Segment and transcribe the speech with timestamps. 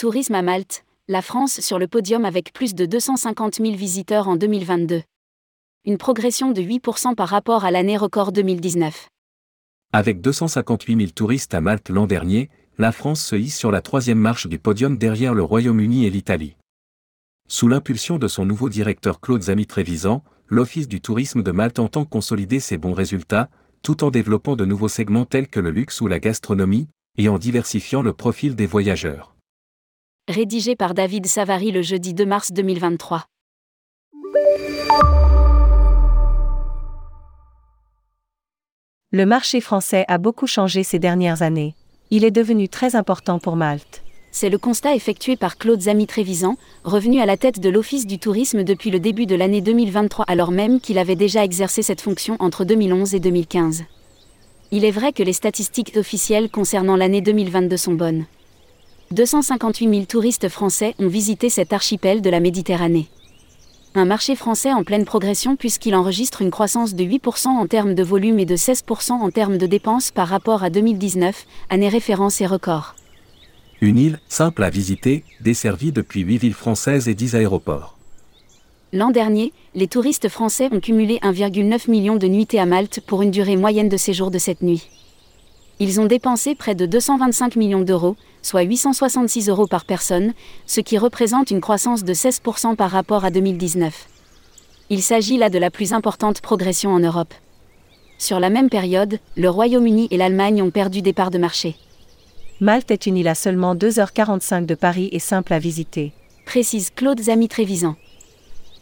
[0.00, 4.36] Tourisme à Malte, la France sur le podium avec plus de 250 000 visiteurs en
[4.36, 5.02] 2022.
[5.84, 9.08] Une progression de 8% par rapport à l'année record 2019.
[9.92, 12.48] Avec 258 000 touristes à Malte l'an dernier,
[12.78, 16.56] la France se hisse sur la troisième marche du podium derrière le Royaume-Uni et l'Italie.
[17.46, 22.58] Sous l'impulsion de son nouveau directeur Claude Zami-Trévisan, l'Office du tourisme de Malte entend consolider
[22.58, 23.50] ses bons résultats,
[23.82, 27.36] tout en développant de nouveaux segments tels que le luxe ou la gastronomie, et en
[27.36, 29.36] diversifiant le profil des voyageurs.
[30.28, 33.24] Rédigé par David Savary le jeudi 2 mars 2023.
[39.10, 41.74] Le marché français a beaucoup changé ces dernières années.
[42.12, 44.02] Il est devenu très important pour Malte.
[44.30, 48.62] C'est le constat effectué par Claude Zami-Trévisan, revenu à la tête de l'Office du tourisme
[48.62, 52.64] depuis le début de l'année 2023 alors même qu'il avait déjà exercé cette fonction entre
[52.64, 53.82] 2011 et 2015.
[54.70, 58.26] Il est vrai que les statistiques officielles concernant l'année 2022 sont bonnes.
[59.12, 63.08] 258 000 touristes français ont visité cet archipel de la Méditerranée.
[63.96, 68.04] Un marché français en pleine progression puisqu'il enregistre une croissance de 8% en termes de
[68.04, 72.46] volume et de 16% en termes de dépenses par rapport à 2019, année référence et
[72.46, 72.94] record.
[73.80, 77.98] Une île, simple à visiter, desservie depuis 8 villes françaises et 10 aéroports.
[78.92, 83.32] L'an dernier, les touristes français ont cumulé 1,9 million de nuitées à Malte pour une
[83.32, 84.88] durée moyenne de séjour de cette nuit.
[85.82, 90.34] Ils ont dépensé près de 225 millions d'euros, soit 866 euros par personne,
[90.66, 94.06] ce qui représente une croissance de 16% par rapport à 2019.
[94.90, 97.32] Il s'agit là de la plus importante progression en Europe.
[98.18, 101.76] Sur la même période, le Royaume-Uni et l'Allemagne ont perdu des parts de marché.
[102.60, 106.12] Malte est une île à seulement 2h45 de Paris et simple à visiter.
[106.44, 107.96] Précise Claude Zami-Trévisan.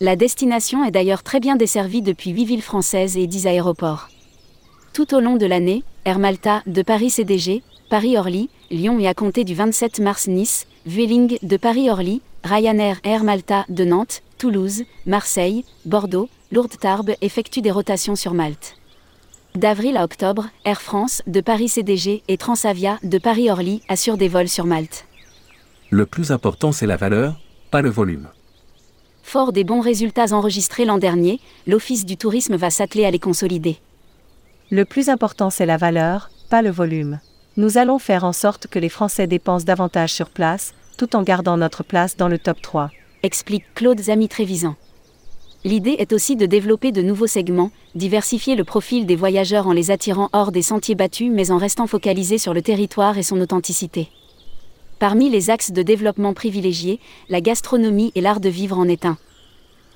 [0.00, 4.08] La destination est d'ailleurs très bien desservie depuis 8 villes françaises et 10 aéroports.
[4.94, 9.42] Tout au long de l'année, Air Malta, de Paris CDG, Paris-Orly, Lyon et à compter
[9.42, 16.28] du 27 mars Nice, Vueling de Paris-Orly, Ryanair Air Malta de Nantes, Toulouse, Marseille, Bordeaux,
[16.52, 18.76] Lourdes-Tarbes effectuent des rotations sur Malte.
[19.56, 24.48] D'avril à octobre, Air France de Paris CDG et Transavia de Paris-Orly assurent des vols
[24.48, 25.06] sur Malte.
[25.90, 27.40] Le plus important c'est la valeur,
[27.72, 28.28] pas le volume.
[29.24, 33.80] Fort des bons résultats enregistrés l'an dernier, l'Office du tourisme va s'atteler à les consolider.
[34.70, 37.20] Le plus important c'est la valeur, pas le volume.
[37.56, 41.56] Nous allons faire en sorte que les Français dépensent davantage sur place, tout en gardant
[41.56, 42.90] notre place dans le top 3.
[43.22, 44.74] Explique Claude Zami-Trévisan.
[45.62, 49.92] L'idée est aussi de développer de nouveaux segments, diversifier le profil des voyageurs en les
[49.92, 54.08] attirant hors des sentiers battus mais en restant focalisé sur le territoire et son authenticité.
[54.98, 59.16] Parmi les axes de développement privilégiés, la gastronomie et l'art de vivre en est un.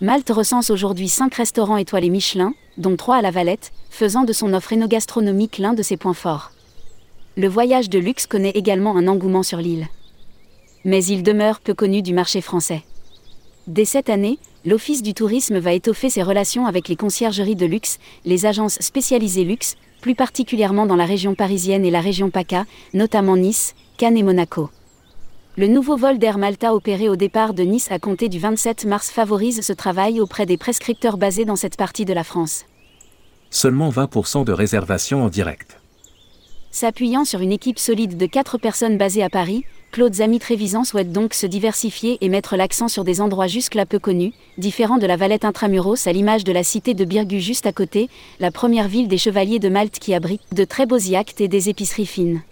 [0.00, 4.52] Malte recense aujourd'hui 5 restaurants étoilés Michelin, dont 3 à la Valette, faisant de son
[4.54, 6.50] offre énogastronomique l'un de ses points forts
[7.36, 9.86] le voyage de luxe connaît également un engouement sur l'île.
[10.84, 12.82] Mais il demeure peu connu du marché français.
[13.66, 17.98] Dès cette année, l'Office du tourisme va étoffer ses relations avec les conciergeries de luxe,
[18.24, 23.36] les agences spécialisées luxe, plus particulièrement dans la région parisienne et la région PACA, notamment
[23.36, 24.68] Nice, Cannes et Monaco.
[25.56, 29.10] Le nouveau vol d'Air Malta opéré au départ de Nice à compter du 27 mars
[29.10, 32.64] favorise ce travail auprès des prescripteurs basés dans cette partie de la France.
[33.52, 35.80] Seulement 20% de réservations en direct.
[36.70, 41.10] S'appuyant sur une équipe solide de 4 personnes basées à Paris, Claude Zami Trévisan souhaite
[41.10, 45.16] donc se diversifier et mettre l'accent sur des endroits jusque-là peu connus, différents de la
[45.16, 48.08] Valette intramuros à l'image de la cité de Birgu juste à côté,
[48.38, 51.68] la première ville des chevaliers de Malte qui abrite de très beaux yachts et des
[51.68, 52.42] épiceries fines.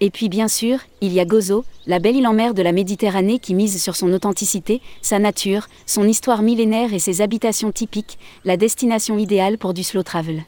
[0.00, 2.70] Et puis bien sûr, il y a Gozo, la belle île en mer de la
[2.72, 8.18] Méditerranée qui mise sur son authenticité, sa nature, son histoire millénaire et ses habitations typiques,
[8.44, 10.44] la destination idéale pour du slow travel.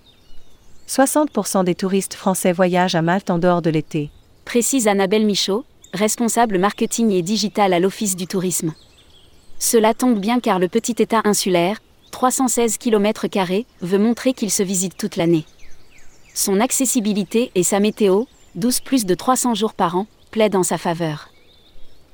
[0.89, 4.11] 60% des touristes français voyagent à Malte en dehors de l'été.
[4.45, 8.73] Précise Annabelle Michaud, responsable marketing et digital à l'Office du tourisme.
[9.59, 11.79] Cela tombe bien car le petit État insulaire,
[12.13, 13.27] 316 km,
[13.83, 15.45] veut montrer qu'il se visite toute l'année.
[16.35, 18.25] Son accessibilité et sa météo,
[18.57, 21.29] 12 plus de 300 jours par an, plaident en sa faveur.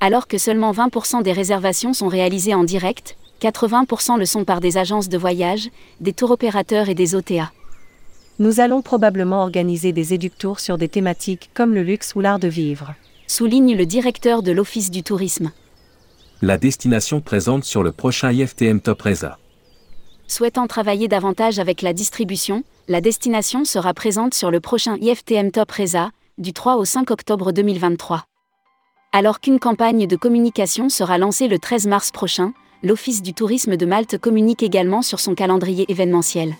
[0.00, 4.76] Alors que seulement 20% des réservations sont réalisées en direct, 80% le sont par des
[4.76, 7.50] agences de voyage, des tours opérateurs et des OTA.
[8.38, 12.48] Nous allons probablement organiser des éductours sur des thématiques comme le luxe ou l'art de
[12.48, 12.94] vivre.
[13.26, 15.52] Souligne le directeur de l'Office du tourisme.
[16.42, 19.38] La destination présente sur le prochain IFTM Top Reza.
[20.28, 25.70] Souhaitant travailler davantage avec la distribution, la destination sera présente sur le prochain IFTM Top
[25.70, 28.24] Reza, du 3 au 5 octobre 2023.
[29.12, 32.52] Alors qu'une campagne de communication sera lancée le 13 mars prochain,
[32.82, 36.54] l'Office du tourisme de Malte communique également sur son calendrier événementiel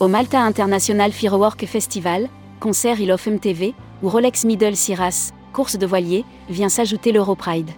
[0.00, 5.86] au Malta International Firework Festival, concert Il of MTV, ou Rolex Middle Ciras, course de
[5.86, 7.68] voilier, vient s'ajouter l'Europride.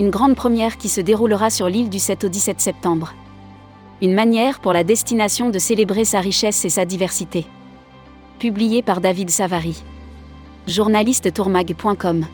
[0.00, 3.14] Une grande première qui se déroulera sur l'île du 7 au 17 septembre.
[4.02, 7.46] Une manière pour la destination de célébrer sa richesse et sa diversité.
[8.40, 9.80] Publié par David Savary.
[10.68, 12.24] Journaliste tourmag.com